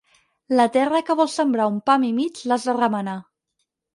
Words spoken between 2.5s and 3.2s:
l'has de remenar.